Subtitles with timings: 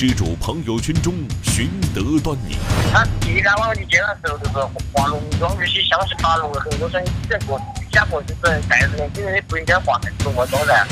[0.00, 0.08] 为？
[0.08, 1.12] 施主朋友圈中
[1.42, 2.56] 寻得端倪。
[2.90, 4.54] 他第一往你接的时候，就是
[4.94, 7.60] 化浓妆，有些像是爬龙很多说你这个
[7.92, 10.86] 假过就是带着年轻人，你不应该化浓妆噻。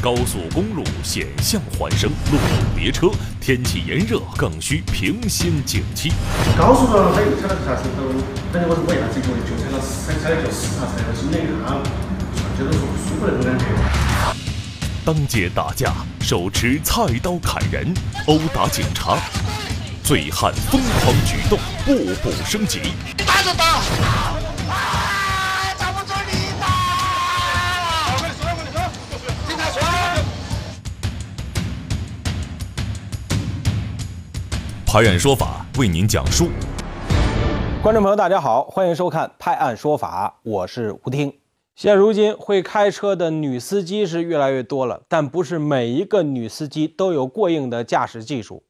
[0.00, 3.08] 高速公路险象环生，路堵别车，
[3.40, 6.12] 天气炎热更需平心静气。
[6.56, 8.06] 高速上他又踩了刹车头，
[8.52, 12.01] 反正我是我一下子觉得就踩了踩踩了脚死刹车，心里一
[15.04, 17.92] 当街打架，手持菜刀砍人，
[18.28, 19.18] 殴打警察，
[20.04, 22.78] 醉汉疯狂举动，步步升级。
[23.26, 23.82] 打就打！
[34.86, 36.48] 拍案说法为您讲述。
[37.82, 41.41] 观众朋友，大家好，欢迎收看《拍案说法》，我是吴听。
[41.74, 48.62] 现如今会开车的女司机是越来越多了，但不是每一个女司机都有过硬的驾驶技术，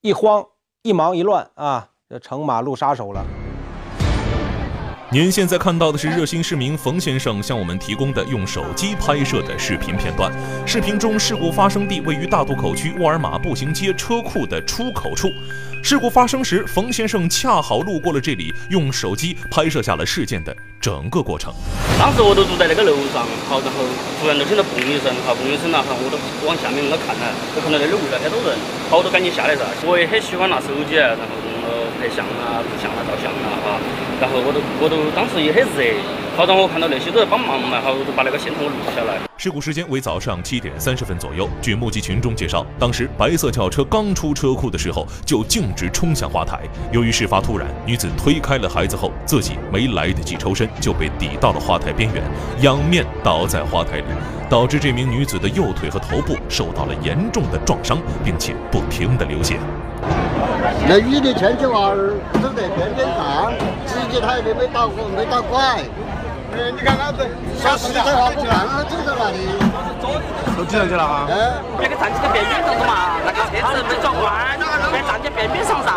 [0.00, 0.44] 一慌
[0.82, 3.47] 一忙一乱啊，就成马路杀手了。
[5.10, 10.30] 您现在看到的是热心市民冯先生向我们提供的用手机拍摄的视频片段。
[10.66, 15.32] 视频中，事故发生地位于大渡口区沃尔玛步行街车库的出口处。
[15.82, 21.54] 事故发生时，冯先生恰好路过了这里，用手机拍摄下了事件的整个过程。
[21.98, 23.80] 当时我都住在那个楼上，好，然后
[24.20, 28.58] 突然就听到嘣一声，好，嘣一声了，哈，我都往下面我看了，我看到那里围了很多人，
[28.90, 29.64] 好多赶紧下来噻。
[29.88, 31.24] 我也很喜欢拿手机，然后。
[31.98, 33.80] 拍相啊，录像啊，照相啊，哈，
[34.20, 35.94] 然后我都我都当时也很热，
[36.38, 39.18] 好让我看到那些都在帮忙嘛，好，我就把那个现场录下来。
[39.36, 41.48] 事故时间为早上七点三十分左右。
[41.60, 46.60] 据目击群众介绍，当时白色轿车刚出车库的时候就径直冲向花台。
[46.92, 52.22] 由于事发突然，女子推开了孩子后，自己没来得及抽身，就被抵到了花台边缘，
[52.60, 54.04] 仰面倒在花台里，
[54.48, 59.58] 导致这名女子的右腿和头部受到了严重的撞伤，并且不停的流血。
[60.88, 63.52] 那女的牵起娃儿走在边边上，
[63.84, 65.82] 直接他也没没倒过，没打拐。
[66.50, 67.28] 哎，你看他这
[67.60, 69.38] 小石头啊，不看他走到哪里，
[70.56, 71.26] 都挤上去了哈。
[71.28, 71.34] 哎，
[71.78, 74.58] 那个站起在边边上的嘛，那个车子没转弯，
[74.90, 75.94] 还站在边边上上。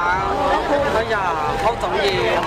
[0.98, 1.20] 哎呀，
[1.64, 2.38] 好造孽！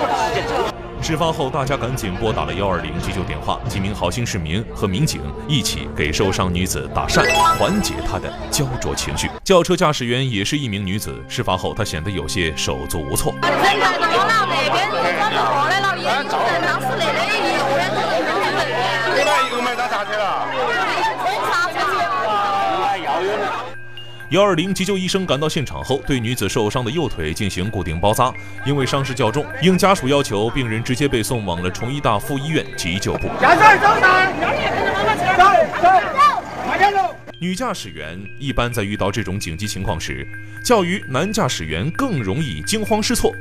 [1.01, 7.25] 事发后，大家赶紧拨打了幺二零急救电话，几名好心市民和民警一起给受伤女子打扇，
[7.59, 9.31] 缓解她的焦灼情绪。
[9.43, 13.35] 轿车驾驶员也是一名女子，事发后她显得有些手足无措。
[13.43, 16.25] 人太多了，那边路装就过来了，一人
[16.65, 16.81] 当
[24.35, 28.35] 幺二零急救医生赶到现场后，对女子受伤的右腿进行固定包扎。
[28.67, 33.29] 因为伤势较重，应家属要求，病人直接被送往了崇医大附医院急救部。
[37.39, 40.27] 女驾驶员一般在遇到这种紧急情况时，
[40.65, 43.33] 较于男驾驶员更容易惊慌失措。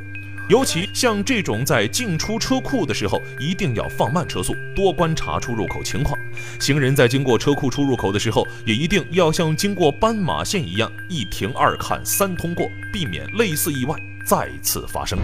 [0.49, 6.19] 尤其像这种在进出车库的时候，一定要放慢车速，多观察出入口情况。
[6.59, 15.17] 行人在经过车库出入口的时候，也一定要像经过斑马线一样，一停二看三通过，避免类似意外再次发生。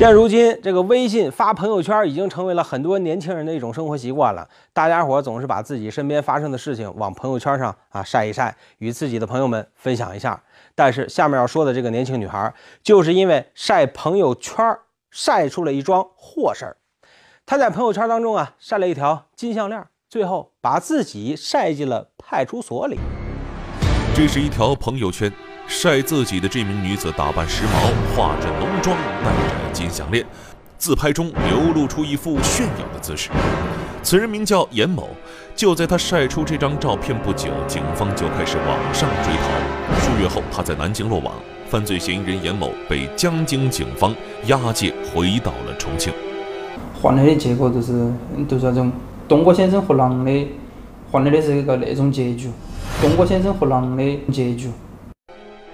[0.00, 4.48] 现如今，这个微信发朋友圈已经成为了很多年轻人的一种生活习惯了。
[4.72, 10.42] 大家伙总是把自己身边发生的事情往朋友圈上啊晒一晒，与自己的朋友们分享一下。
[10.74, 12.50] 但是下面要说的这个年轻女孩，
[12.82, 14.64] 就是因为晒朋友圈
[15.10, 16.78] 晒出了一桩祸事儿。
[17.44, 22.96] 她在朋友圈当中啊晒了一条金项链，最后把自己晒进了派出所里。
[24.14, 25.30] 这是一条朋友圈。
[25.72, 30.26] 晒自己的这名女子打扮时髦，化着浓妆，戴着金项链，
[30.76, 33.30] 自拍中流露出一副炫耀的姿势。
[34.02, 35.08] 此人名叫严某。
[35.54, 40.00] 就在他晒出这张照片不久，警方就开始网上追逃。
[40.00, 41.34] 数月后，他在南京落网，
[41.68, 44.12] 犯罪嫌疑人严某被江津警方
[44.46, 46.12] 押解回到了重庆。
[47.00, 48.12] 换来的结果就是，
[48.48, 48.90] 就是那种
[49.28, 50.48] 东郭先生和狼的，
[51.12, 52.50] 换来的是一个那种结局。
[53.00, 54.68] 东郭先生和狼的结局。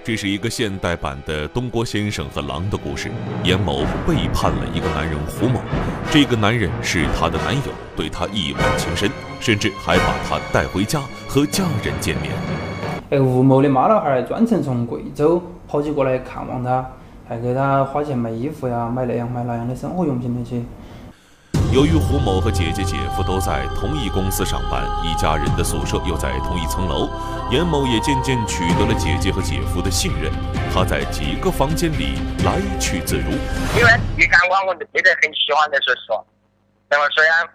[0.07, 3.11] 这是一个现代版的东郭先生和狼的故事。
[3.43, 5.59] 严某背叛了一个男人胡某，
[6.09, 9.11] 这个男人是他的男友，对他一往情深，
[9.41, 12.31] 甚至还把他带回家和家人见面。
[13.09, 16.89] 哎，吴某的妈老汉儿专程从贵州跑起过来看望他，
[17.27, 20.63] 还给他花钱买衣服呀、买那样买那样的生活用品那些。
[21.73, 27.09] 由于胡某和姐姐、姐夫都在同一公司上班，一家人的宿舍又在同一层楼，
[27.51, 30.31] 严某也渐渐取得了姐姐和姐夫的信任。
[30.73, 32.15] 他在几个房间里
[32.45, 33.31] 来去自如。
[33.77, 36.23] 因为一看我，我就真的很喜欢的，说实话。
[36.89, 37.45] 那么虽然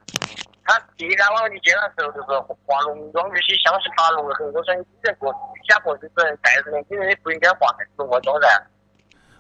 [0.65, 5.27] 他他第一赶往你接的时候，就是化浓妆，有些像是爬龙的很多人这个
[5.69, 8.67] 下坡就是带着年轻人不应该化浓妆噻。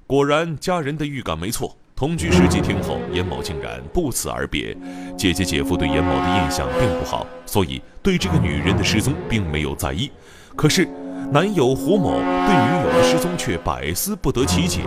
[0.06, 1.76] 果然，家人的预感没错。
[2.02, 4.76] 同居十几天后，严某竟然不辞而别。
[5.16, 10.10] 姐姐、姐夫对严某的印象并不好，所以对这个女人的失踪并没有在意。
[10.56, 10.84] 可是，
[11.30, 14.80] 男友胡某对女友的失踪却百思不得其解。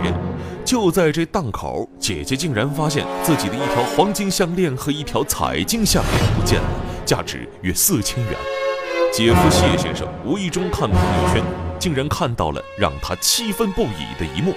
[0.62, 6.68] 就在这档口，姐姐竟然发现自己的一条黄金项链和一条彩金项链不见了，
[7.06, 8.34] 价值约四千元。
[9.10, 11.42] 姐夫谢先生无意中看朋友圈，
[11.78, 14.52] 竟然看到了让他气愤不已的一幕。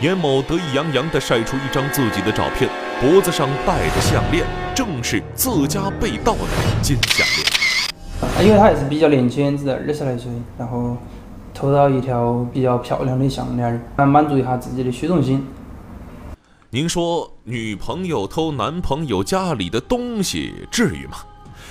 [0.00, 6.40] 严某得意洋洋地晒出一张自己的照片，脖子上戴的项链正是自家被盗的
[6.80, 8.46] 金项链。
[8.46, 10.96] 因为他还是比较年轻，只在二十来岁，然后
[11.52, 15.44] 偷到一条比较漂亮的项链，来满足一下自己的虚荣心。
[16.70, 21.18] 您说，女朋友偷男朋友家里的东西，至于吗？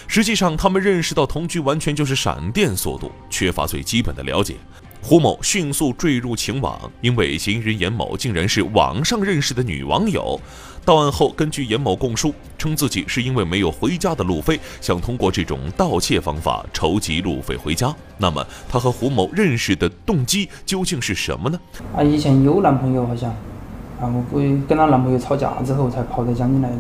[0.06, 4.56] 实际上，他们认识到同居完全就是闪电速度，缺乏最基本的了解。
[5.01, 10.39] 胡某迅速坠入情网，因为嫌疑人严某竟然是网上认识的女网友。
[10.83, 17.94] 到案后，根据严某供述，称自己是因为没有回家的路费，想通过这种盗窃方法筹集路费回家。
[18.17, 21.59] 那么，他和胡某认识的动机究竟是什么呢？
[21.95, 23.33] 啊，以前有男朋友好像，
[23.99, 26.77] 然后不跟她男朋友吵架之后才跑到江宁来的。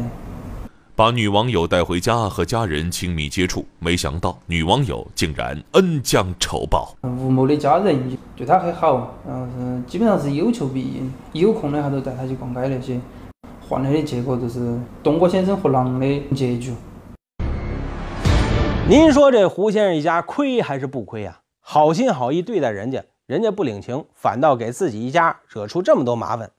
[0.97, 6.95] 把女网友带回家和家人亲密接触，没想到女网友竟然恩将仇报。
[7.03, 12.99] 吴某的家人对他很好，然后是基本上是有求必应，有空的他都带他去逛街那些，
[13.61, 16.73] 换来的结果就是东郭先生和狼的结局。
[18.89, 21.41] 您说这胡先生一家亏还是不亏呀？
[21.61, 26.49] 好心好意对待人家，人家不领情，反倒给自己一家惹出这么多麻烦。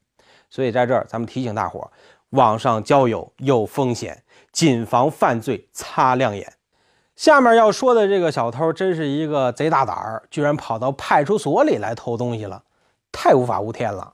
[0.49, 1.91] 所以在这儿，咱们提醒大伙儿，
[2.31, 4.23] 网上交友有风险。
[4.53, 6.55] 谨防犯罪擦亮眼。
[7.17, 12.62] 下面要说的这个小偷，真是一个贼大胆儿，居然跑到派出所里来偷东西了，
[13.11, 14.12] 太无法无天了。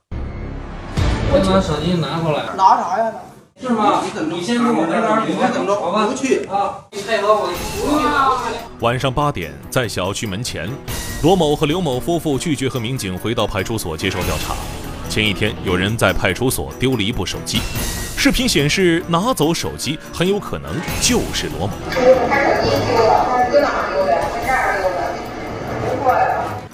[1.31, 2.43] 我把手机拿过来。
[2.55, 3.13] 拿啥呀？
[3.57, 4.01] 是吗？
[4.29, 6.83] 你先跟我在这儿，你先等着，我不去啊。
[6.91, 7.49] 你配合我。
[8.81, 10.69] 晚上八点，在小区门前，
[11.23, 14.55] 罗某和刘某夫妇拒绝和民警回到派出所接受调查。
[15.09, 17.59] 前一天，有人在派出所丢了一部手机。
[18.25, 21.73] 视频显示，拿走手机很有可能就是罗某。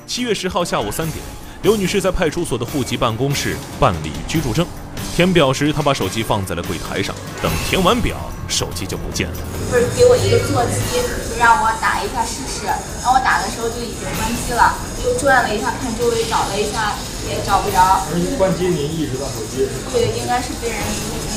[0.07, 1.17] 七月十号下午三点，
[1.61, 4.65] 刘女士在派出所的户籍办公室办理居住证。
[5.13, 7.13] 填表时，她把手机放在了柜台上，
[7.43, 8.15] 等填完表，
[8.47, 9.35] 手机就不见了。
[9.69, 12.63] 不是给我一个座机，就让我打一下试试。
[12.63, 14.71] 然后我打的时候就已经关机了，
[15.03, 16.95] 又转了一下，看周围找了一下，
[17.27, 18.07] 也找不着。
[18.07, 19.67] 而且关机，您意识到手机？
[19.91, 20.79] 对，应该是被人。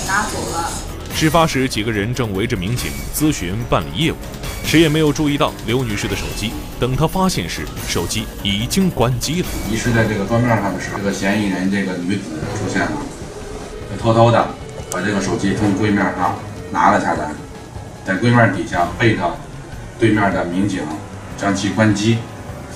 [0.06, 0.70] 拿走了。
[1.14, 4.16] 事发时，几个人正围着民警咨询办理业务，
[4.64, 6.52] 谁也没有注意到刘女士的手机。
[6.80, 9.48] 等她发现时，手机已经关机了。
[9.70, 12.92] 遗失在这个桌面上的时候，这个嫌疑人这个女子出现了，
[14.02, 14.48] 偷偷的
[14.90, 16.36] 把这个手机从柜面上
[16.72, 17.30] 拿了下来，
[18.04, 19.36] 在柜面底下背着
[20.00, 20.82] 对面的民警
[21.38, 22.18] 将其关机，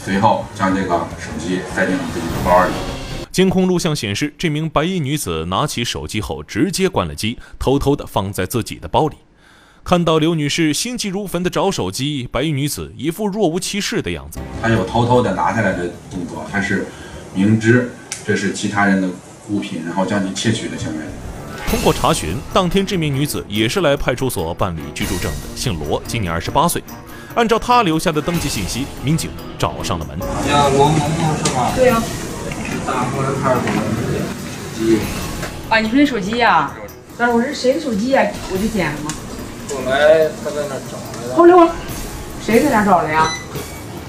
[0.04, 2.70] 随后将这个手机塞进了自己的包里。
[3.38, 9.14] 监控录像显示，这名白衣女子拿起手机后直接关了机，偷偷的放在自己的包里。
[9.84, 14.40] 看到刘女士心急如焚的找手机，白衣女子一副若无其事的样子。
[14.60, 16.88] 她有偷偷的拿下来的动作，还是
[17.32, 17.92] 明知
[18.26, 19.08] 这是其他人的
[19.50, 21.04] 物品，然后将其窃取的行为。
[21.68, 26.82] 通过查询，当天这名女子也是来派出所办理居住证的，姓罗，今年二十八岁。
[27.36, 30.18] 按照她留下的登记信息，民警找上了门。
[30.50, 31.72] 呀罗萌萌是吧？
[31.76, 32.02] 对呀。
[32.88, 34.18] 大河派出所的
[34.74, 34.98] 手机。
[35.68, 36.72] 啊，你说你手机呀？
[37.18, 38.26] 但是我是谁的手机呀？
[38.50, 39.10] 我就捡了吗？
[39.68, 41.34] 后来他在那找来的。
[41.34, 41.68] 后来我，
[42.42, 43.28] 谁在那找的呀？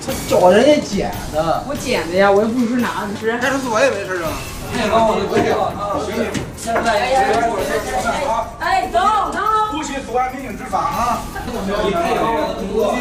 [0.07, 1.65] 他找人家捡的。
[1.67, 3.09] 我捡的呀，我又不是拿的。
[3.19, 4.31] 是派出所也没事啊。
[4.71, 5.99] 那帮我就不去了啊！
[6.05, 6.15] 行，
[6.55, 8.47] 现在随便我先上班啊。
[8.59, 8.99] 哎，走
[9.33, 9.39] 走。
[9.75, 11.21] 不许阻碍民警执法啊！
[11.35, 12.95] 你配合我的工作。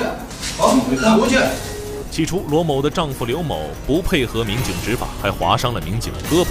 [0.57, 0.75] 好，
[1.21, 1.39] 出去。
[2.19, 6.49] 起初，罗某的丈夫刘某不配合民警执法，还划伤了民警的胳膊。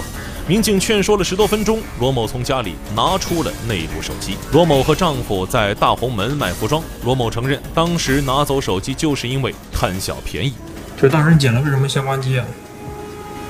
[0.47, 4.37] 民警劝说了十多分钟，罗某从家里拿出了那部手机。
[4.53, 6.81] 罗某和丈夫在大红门卖服装。
[7.03, 10.53] 罗某承认，当时拿走手机就是因为贪小便宜。
[10.95, 12.45] 这当时捡了，为什么先关机啊？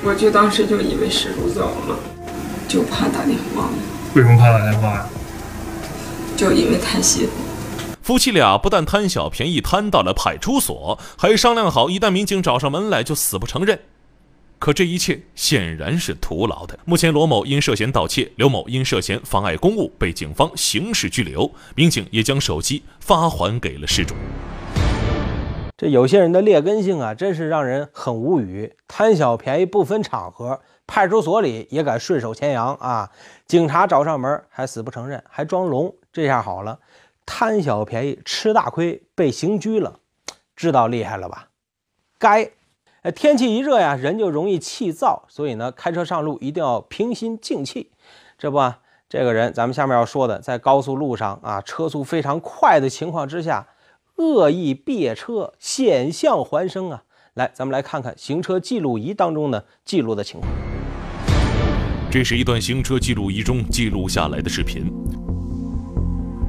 [0.02, 1.96] 我就当时就以为失主走了，
[2.66, 3.68] 就怕打电话。
[4.14, 5.06] 为什么怕打电话呀？
[6.36, 7.30] 就因为太媳妇。
[8.08, 13.78] 夫妻俩不但贪小便宜贪到了派出所，还商量好，一旦民警找上门来，就死不承认。
[14.58, 16.78] 可这一切显然是徒劳的。
[16.86, 24.14] 目前，罗某因涉嫌盗窃，刘某因涉嫌妨碍公务被警方刑事拘留，民警也将手机发还给了失主。
[25.76, 28.74] 这有些人的劣根性啊，真是让人很无语。
[28.88, 33.10] 贪小便宜不分场合，派出所里也敢顺手牵羊啊！
[33.46, 35.94] 警察找上门还死不承认，还装聋。
[36.10, 36.78] 这下好了，
[37.30, 40.00] 贪小便宜吃大亏，被刑拘了，
[40.56, 41.48] 知道厉害了吧？
[42.18, 42.50] 该。
[43.02, 47.90] 哎，天气一热呀，人就容易气躁，所以呢，开车上路一定要平心静气。
[48.38, 48.72] 这不，
[49.10, 53.68] 这个人咱们下面要说的，在高速路上啊，车速非常快的情况之下。
[54.16, 57.04] 恶意别车，险象环生啊！
[57.34, 60.50] 来，咱们来看看行车记录仪当中呢记录的情况。
[62.10, 64.90] 这是一段行车记录仪中记录下来的视频。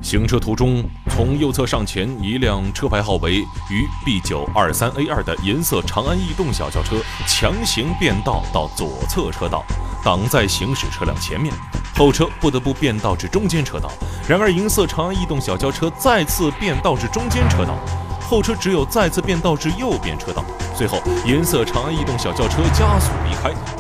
[0.02, 6.96] 行车途中，从右侧上前，一辆车牌号为渝 B 九二三 A 二的银色长安逸动小轿车
[7.28, 9.64] 强行变道到左侧车道，
[10.04, 11.54] 挡在行驶车辆前面，
[11.96, 13.92] 后车不得不变道至中间车道。
[14.28, 17.78] 然而，银色长安逸动小轿车再次变道至中间车道，
[18.22, 20.44] 后车只有再次变道至右边车道。
[20.76, 23.79] 最后，银色长安逸动小轿车加速离开。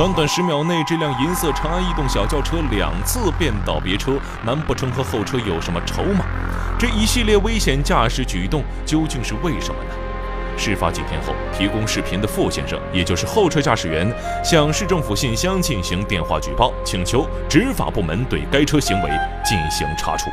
[0.00, 4.12] 短短十秒内，这辆银色长安逸动小轿车两次变道别车，
[4.46, 6.24] 难不成和后车有什么筹码？
[6.78, 9.90] 这一系列危险驾驶举动究竟是为什么呢？
[10.56, 14.10] 事发几天后，提供视频的傅先生，也就是后车驾驶员，
[14.42, 19.10] 向市政府信箱进行电话举报，请求执法部门对该车行为
[19.44, 20.30] 进行查处。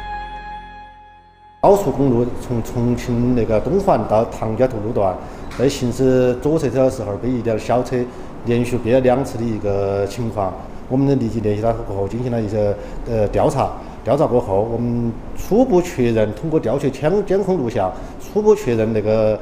[1.60, 5.14] 高速公路从重庆那个东环到唐家渡路段，
[5.58, 7.98] 在行驶左侧车的时候，被一辆小车。
[8.46, 10.54] 连续变了两次的一个情况，
[10.88, 12.74] 我们立即联系他过后进行了一些
[13.06, 13.74] 呃调查。
[14.06, 19.38] 调查过后，我们初步确认，通过调取监监控录像，初步确认那个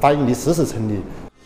[0.00, 1.00] 反映的事实成立。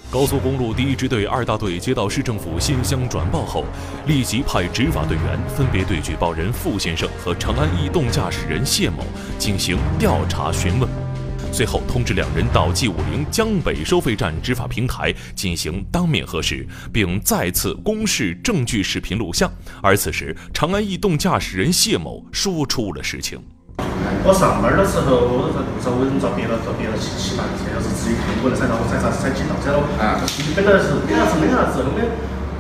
[0.09, 3.65] 高速公路第一支队二大队接到市政府信箱转报后，
[4.07, 8.99] 立即派执法队员分别对举报人傅先生和长安逸动驾驶人谢某
[9.37, 11.04] 进行调查询问。
[11.55, 19.49] 随后通知两人到 G 五零江北收费站执法平台进行当面核实，并再次公示证据视频录像。
[19.81, 23.39] 而此时，长安逸动驾驶人谢某说出了实情：
[24.27, 26.59] 我上班的时候，我在路上为什么遭别了？
[26.67, 29.87] 遭别了七七八次，要是自己看过的噻，然后才啥才警道噻喽。
[30.03, 30.19] 啊，
[30.59, 32.03] 本来是没啥子，没啥子，后面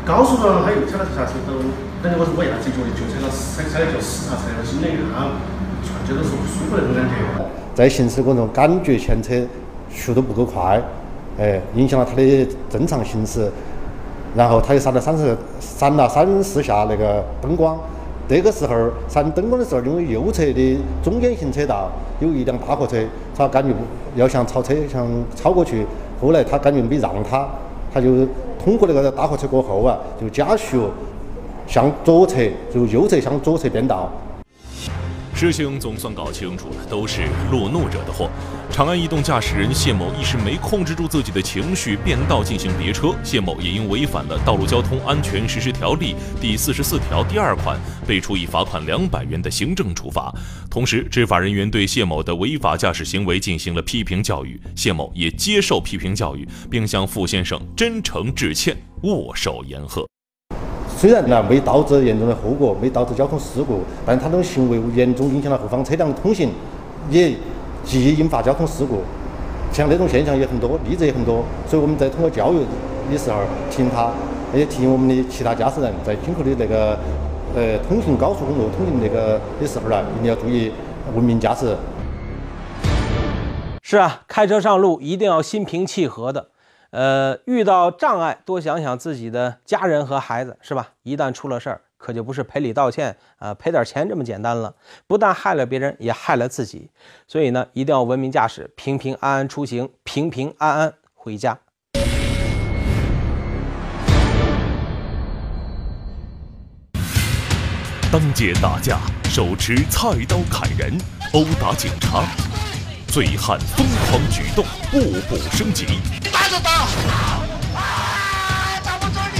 [0.06, 1.58] 高速上他又踩了刹车，都
[1.98, 5.18] 等于我是我一下子觉得就踩了踩踩了脚死刹车，心里一下
[5.82, 7.18] 突然间都是不舒服那种感觉。
[7.74, 9.34] 在行驶过程中，感觉前车
[9.90, 10.80] 速度不够快，
[11.38, 13.50] 哎，影响了他的正常行驶。
[14.36, 17.78] 然后他又闪了三十闪了三四下那个灯光。
[18.26, 18.74] 这个时候
[19.08, 21.90] 闪灯光的时候，因为右侧的中间行车道
[22.20, 22.96] 有一辆大货车，
[23.36, 23.72] 他感觉
[24.16, 25.86] 要想超车想超过去，
[26.20, 27.46] 后来他感觉没让他，
[27.92, 28.26] 他就
[28.58, 30.88] 通过那个大货车过后啊，就加速
[31.66, 32.36] 向左侧，
[32.72, 34.10] 就右侧向左侧变道。
[35.34, 38.30] 事情总算搞清楚了，都是路怒惹的祸。
[38.70, 43.14] 长安逸动驾驶人谢某一时没控制住自己的情绪，变道进行别车。
[43.22, 50.32] 谢某也因违反了《道路交通安全实施条例》第四十四条第二款，被处以罚款两百元的行政处罚。
[50.70, 60.06] 同时，执法人员对谢某的违法驾驶行为进行了批评教育，谢某也接受批评教育，并向傅先生真诚致歉，握手言和。
[61.04, 66.48] 虽然呢没导致严重的后果，没导致交通事故，但他这种行为严重影响了后方车辆的通行，
[67.10, 67.30] 也
[67.84, 69.02] 极易引发交通事故。
[69.70, 72.60] 像这种现象也很多，例子也很多，所以我们在通过教育
[73.12, 73.36] 的时候
[73.70, 74.10] 提醒他，
[74.54, 76.98] 也提醒我们的其他驾驶人，在今后的那个
[77.54, 80.72] 呃通行高速公路通行那个的时候呢，一定要注意
[81.14, 81.76] 文明驾驶。
[83.82, 86.46] 是啊，开车上路一定要心平气和的。
[86.94, 90.90] 呃，遇到障碍多想想自己的家人和孩子，是吧？
[91.02, 94.76] 一旦出了事儿，可就不是赔礼道歉啊，赔点钱这么简单了。
[95.08, 96.92] 不但害了别人，也害了自己。
[97.26, 101.58] 所以呢，一定要文明驾驶，平平安安出行，平平安安回家。
[108.12, 110.96] 当街打架，手持菜刀砍人，
[111.32, 112.22] 殴打警察。
[113.14, 115.86] 醉汉疯狂举动，步步升级。
[116.32, 116.88] 打就打！
[118.82, 119.38] 打不住你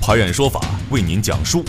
[0.00, 1.64] 拍案说法为您讲述。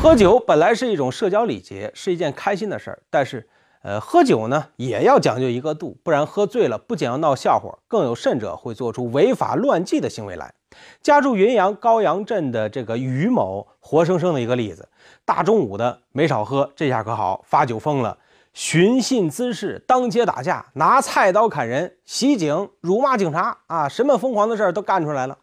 [0.00, 3.46] 喝酒本来是一种社交礼节，是一件开心的事儿，但是，
[3.82, 10.54] 呃，喝酒呢也要讲究一个度，不然喝醉了不仅要闹笑话，更有甚者会做出违法乱纪的行为来。
[11.02, 14.88] 家住云阳高阳镇的这个于某，活生生的一个例子。
[15.24, 18.18] 大中午的没少喝，这下可好，发酒疯了，
[18.52, 25.36] 寻衅滋事，当街打架，拿菜刀砍人，袭警，辱骂警察啊，什么疯狂的事儿都干出来了。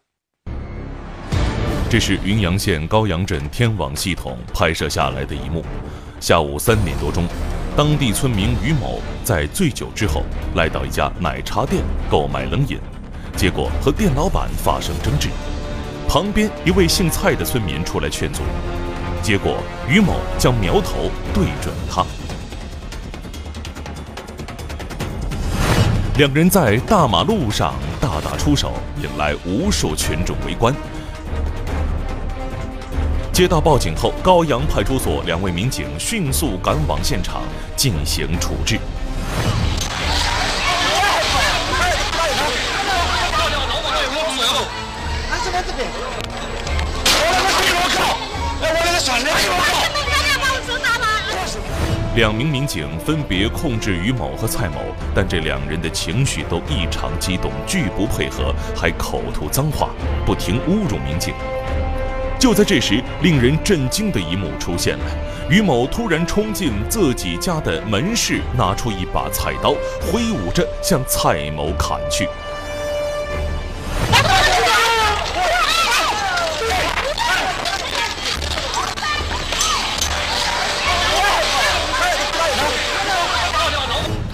[1.88, 5.62] 这是云阳县高阳镇天网系统拍摄下来的一幕。
[6.18, 7.28] 下午三点多钟，
[7.76, 10.22] 当地村民于某在醉酒之后
[10.56, 12.78] 来到一家奶茶店购买冷饮，
[13.36, 15.28] 结果和店老板发生争执。
[16.08, 18.42] 旁边一位姓蔡的村民出来劝阻。
[19.22, 19.56] 结果，
[19.88, 22.06] 于某将苗头对准了他，
[26.16, 30.72] 两人在大马路上大打出手，引来无数群众围观。
[33.32, 37.42] 接到报警后，高阳派出所两位民警迅速赶往现场
[37.74, 38.78] 进行处置。
[52.16, 54.80] 两名民警分别控制于某和蔡某，
[55.14, 59.90] 但这两人的情绪都异常激动，拒不配合，还口吐脏话，
[60.24, 61.34] 不停侮辱民警。
[62.38, 65.04] 就在这时，令人震惊的一幕出现了：
[65.50, 72.26] 于某突然冲进自己家的门市，拿出一把菜刀，挥舞着向蔡某砍去。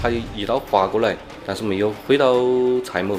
[0.03, 2.35] 他一刀划过来，但是没有挥到
[2.83, 3.17] 蔡某。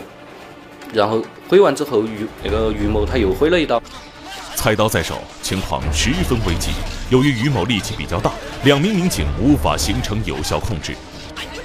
[0.92, 3.82] 然后挥完之后，于那个于某他又挥了一刀，
[4.54, 6.72] 菜刀在手，情况十分危急。
[7.08, 8.30] 由于于某力气比较大，
[8.64, 10.94] 两名民警无法形成有效控制，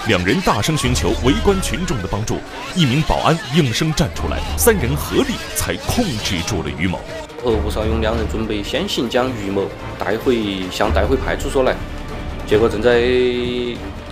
[0.07, 2.37] 两人大声寻求围观群众的帮助。
[2.73, 6.97] 一名保安应声站出来，三人合力才控制住了于某。
[7.43, 9.65] 和吴少勇两人准备先行将于某
[9.99, 11.75] 带回，想带回派出所来，
[12.47, 13.01] 结果正在。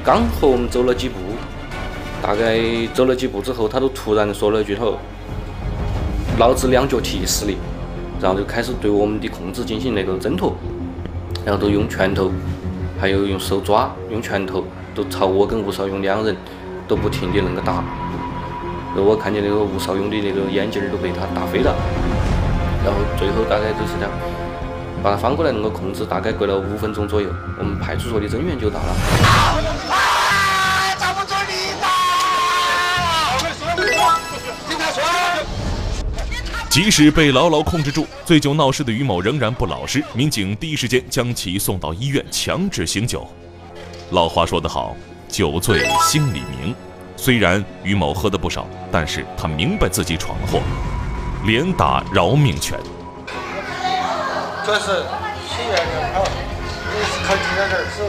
[0.08, 1.16] 刚和我们走了几步，
[2.22, 2.62] 大概
[2.94, 4.98] 走了几步之后，他都突然说了句头
[6.40, 7.58] ：“老子两脚踢死你！”
[8.22, 10.56] 然后就开始对我们的控制进行那个挣脱，
[11.44, 12.32] 然后都用拳头，
[12.98, 14.64] 还有用手抓，用拳头
[14.96, 16.34] 都朝我跟吴少勇两人
[16.88, 17.84] 都不停的那个打。
[18.96, 21.76] 然后我看见那个吴少勇的那个眼镜都被他打飞了，
[22.82, 24.12] 然后最后大概就是这样。
[25.04, 27.28] 把他翻过来能够控制，大概过了五分钟左右，
[27.60, 29.97] 我们派出所的增援就到了。
[36.78, 40.04] 即使被牢牢控制住，醉酒闹事的于某仍然不老实。
[40.14, 43.28] 民警第一时间将其送到医院，强制醒酒。
[44.12, 44.96] 老话说得好，
[45.28, 46.76] 酒醉心里明。
[47.16, 50.62] 虽然于某喝的不少，但是他明白自己闯了祸，
[51.48, 52.80] 连打饶命拳。
[54.64, 55.02] 这是
[55.50, 56.24] 七月份好，
[56.94, 58.06] 你是靠近点点手，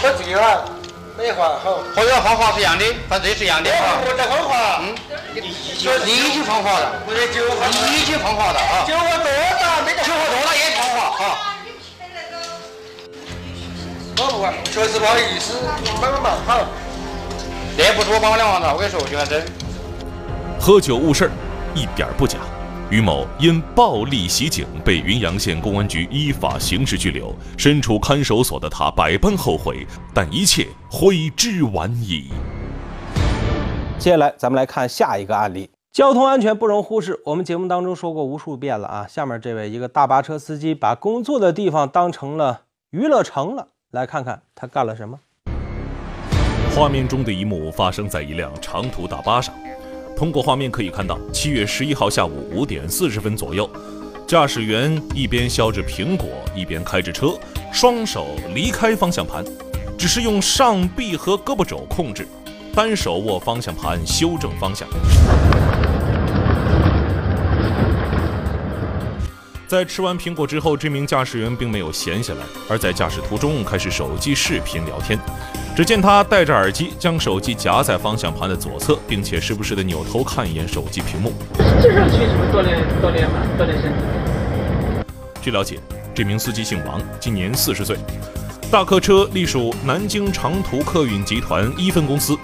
[0.00, 0.64] 喝醉了
[1.16, 1.78] 没话好。
[1.94, 3.70] 和要方法是一样的，反正也是一样的。
[3.70, 4.80] 我在方法。
[4.80, 4.94] 嗯，
[5.34, 6.92] 你已经犯法了。
[7.04, 7.66] 不得酒喝。
[7.68, 8.84] 你已经犯法了啊。
[8.86, 10.02] 酒喝多了没得。
[10.02, 11.20] 酒喝多了也犯法哈。
[14.18, 15.58] 我不管，确实不好意思，
[16.00, 16.64] 慢慢慢好。
[17.76, 19.42] 这不是我帮我两王子，我跟你说，徐安生。
[20.60, 21.30] 喝酒误事儿，
[21.74, 22.38] 一点不假。
[22.92, 32.28] 于某因暴力袭警被云阳县公安局依法刑事拘留，身处看守所的他百般后悔，但一切悔之晚矣。
[33.98, 35.70] 接下来，咱们来看下一个案例。
[35.90, 39.06] 交通安全不容忽视，我们节目当中说过无数遍了啊。
[39.08, 45.18] 下面这位一个大巴车司机把工作的地方当成了娱乐城了，来看看他干了什么。
[46.76, 49.54] 画面中的一幕发生在一辆长途大巴上。
[50.16, 53.68] 通过画面可以看到，七月十一号下午五点四十分左右，
[54.26, 57.36] 驾驶员一边削着苹果，一边开着车，
[57.72, 59.44] 双手离开方向盘，
[59.98, 62.26] 只是用上臂和胳膊肘控制，
[62.74, 64.88] 单手握方向盘修正方向。
[69.66, 75.18] 在吃完苹果之后，这名驾驶员并没有闲下来，而在驾驶途中开始手机视频聊天。
[75.74, 81.32] 只见他戴着耳机，将手机夹在方向盘的左侧，并且时不时的扭头看一眼手机屏幕。
[81.80, 82.18] 这是去
[82.52, 83.98] 锻炼锻炼嘛，锻炼身体。
[85.40, 85.80] 据了解，
[86.14, 87.96] 这名司机姓王，今年四十岁，
[88.70, 92.36] 大客车隶属南京长途客运集团一分公司。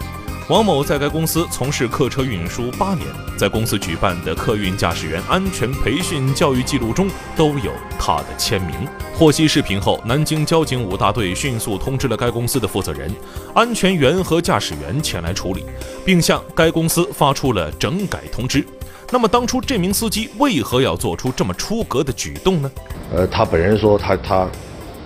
[0.48, 3.06] 王某在该公司从事客车运输八年，
[3.36, 7.06] 在公司举办的客运驾驶员安全培训教育记录中
[7.36, 8.74] 都有他的签名。
[9.14, 13.14] 获悉视频后，南京交警五大队迅速通知了该公司的负责人、
[13.54, 15.66] 安全员和驾驶员前来处理，
[16.02, 18.66] 并向该公司发出了整改通知。
[19.12, 22.70] 那么当初这名司机为何要做出这么出格的举动呢？
[23.14, 24.48] 呃，他本人说他他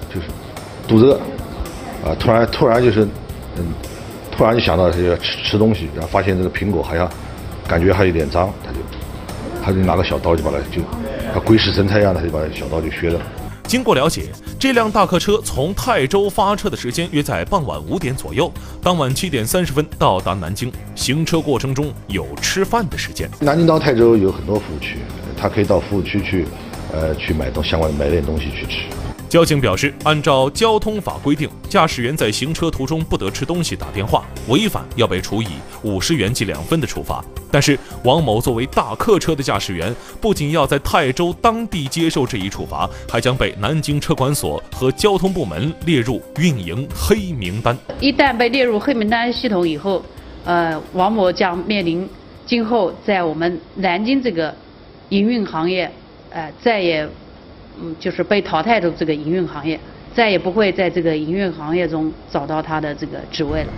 [0.09, 0.29] 就是
[0.87, 3.05] 肚子饿，啊，突然突然就是
[3.57, 3.67] 嗯，
[4.37, 7.09] 突然就想到是要吃吃东西，然后发现这个苹果好像
[7.69, 8.79] 感觉还有点脏，他就
[9.63, 10.83] 他就拿个小刀就把它就
[11.33, 13.21] 他鬼使神差一样，他就把小刀就削了。
[13.65, 14.25] 经过了解，
[14.59, 20.71] 这辆大客车从泰州发车的时间约在傍晚五点左右，当晚七点三十分到达南京。
[20.95, 23.31] 行车过程中有吃饭的时间。
[23.41, 24.99] 南京到泰州有很多服务区，
[25.37, 26.47] 他可以到服务区去，
[26.93, 28.83] 呃，去买东相关买点东西去吃。
[29.33, 35.47] 交警表示，按照交通法规定，驾驶员在行车途中不得吃东西、打电话，违反要被处以
[35.83, 37.25] 五十元记两分的处罚。
[37.51, 47.75] 但是，王某作为大客车的驾驶员，不仅要在泰州当地接受这一处罚，还将被南京车管所和交通部门列入运营黑名单。
[48.01, 50.05] 一旦被列入黑名单系统以后，
[50.45, 52.07] 呃，王某将面临
[52.45, 54.55] 今后在我们南京这个
[55.09, 55.91] 营运行业，
[56.29, 57.09] 呃，再也。
[57.81, 59.79] 嗯，就是被淘汰的这个营运行业，
[60.15, 63.73] 再也不会在这个营运行业中找到他的这个职位了。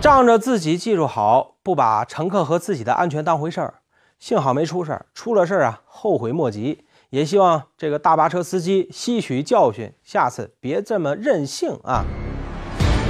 [0.00, 3.74] 仗着自己技术好，不把乘客和自己的安全当回事儿，
[4.18, 5.06] 幸好没出事儿。
[5.14, 6.84] 出了事儿啊，后悔莫及。
[7.10, 12.04] 也希望这个大巴车司机吸取教训，下次别这么任性啊。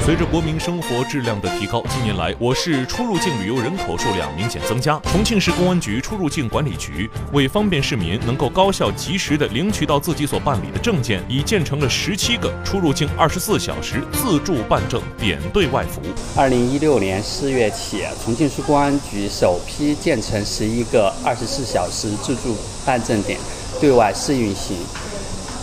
[0.05, 5.01] 随着国民生活质量的提高，近年来我市出入境旅游人口数量明显增加。
[5.05, 16.07] 重庆市公安局出入境管理局为方便市民能够高效及时地领取到自己所办理的证件，已建成了十七个出入境二十四小时自助办证点对外服务。
[16.37, 23.39] 二零一六年四月起，重庆市公安局首批建成十一个二十四小时自助办证点，
[23.81, 24.79] 对外试运行。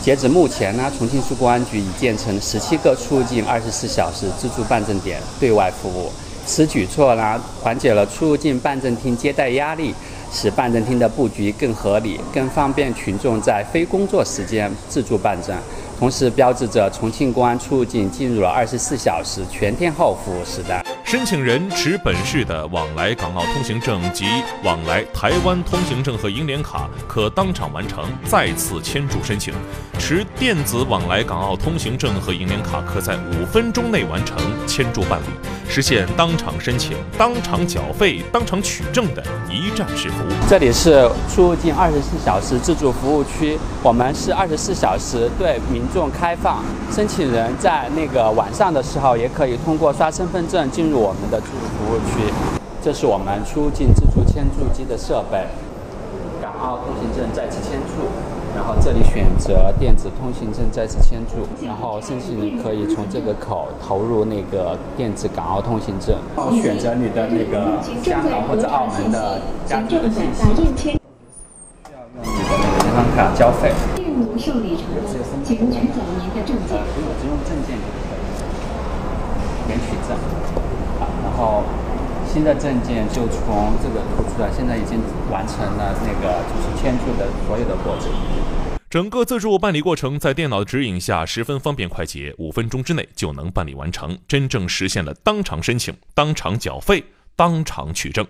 [0.01, 6.12] 截止目前呢，重庆市公安局已建成十七个出入境二十四小时自助办证点对外服务。
[6.45, 9.93] 此举措呢，缓解了出入境办证厅接待压力，
[10.31, 15.55] 使办证厅的布局更合理，更方便群众在非工作时间自助办证。
[15.99, 20.83] 同时，标志着重庆公安出入境进入了二十四小时全天候服务时代。
[21.09, 24.25] 申请人持本市的往来港澳通行证及
[24.63, 29.51] 往来台湾通行证和银联卡，可当场完成再次签注申请；
[29.97, 35.25] 持电子往来港澳通行证和银联卡，可在五分钟内完成签注办理，
[35.67, 40.31] 实现当场申请、当场缴费、当场取证的一站式服务。
[40.47, 45.81] 这里是出入境二十四小时自助服务区，我们是二十四小时对民。
[45.91, 52.33] 众开放，申请人在那个晚上的时候也可以通过刷身份证进入我们的自助服务区。
[52.81, 55.47] 这是我们出入境自助签注机的设备，
[56.41, 58.07] 港澳通行证再次签注，
[58.55, 73.71] 然后这里选择电子通行证再次签注，然后申请人可以从这个口投入那个电子港澳通行证，然后选择你的那个香港或者澳门的家庭的信息，要用你的那个银行卡交费。
[74.39, 75.03] 受理成功，
[75.43, 76.79] 请取走您的证件。
[77.19, 80.15] 只用证件就可以，免取证。
[81.39, 81.63] 好，然后
[82.30, 84.99] 新的证件就从这个吐出来，现在已经
[85.32, 88.12] 完成了那个就是签注的所有的过程。
[88.89, 97.02] 整个自助办理过程在电脑的指引下十分方便快捷，五分钟之内就能办理完成，真正实现了当场申请、当场缴费、
[97.38, 98.28] 当场取证。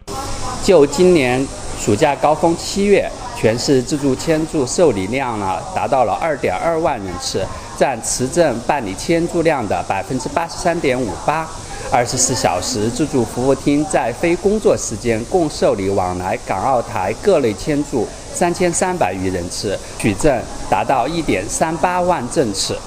[0.63, 1.43] 就今年
[1.79, 3.09] 暑假高峰七月。
[3.35, 7.41] 全市自助签注受理量呢，达到了二点二万人次，
[7.77, 11.47] 占持证办理签注量的百分之八十三点五八。
[11.91, 22.77] 二十四小时自助服务厅在非工作时间共受理往来港澳台各类签注三千三百余人次，取证达到一点三八万证次。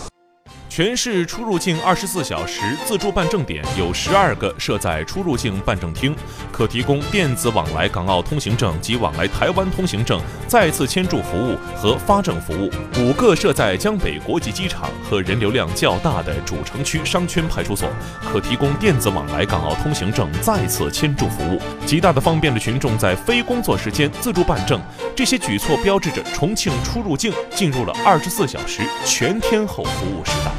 [0.75, 6.17] 全市出入境二十四小时自助办证点有十二个设在出入境办证厅，
[6.51, 17.87] 可提供电子往来港澳通行证及往来台湾通行证再次签注服务和发证服务；五个设在江北国际机场和人流量较大的主城区商圈派出所，
[18.33, 24.81] 可提供电子往来港澳通行证再次签注服务，极大的方便了群众在非工作时间自助办证。
[25.15, 30.51] 这些举措标志着重庆出入境进入了二十四小时全天候服务时代。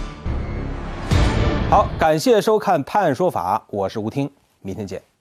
[1.69, 4.29] 好，感谢收看《判案说法》，我是吴听，
[4.61, 5.12] 明天见。